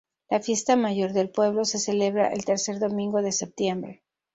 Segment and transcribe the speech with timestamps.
[0.31, 4.01] La fiesta mayor del pueblo se celebra el tercer domingo de septiembre.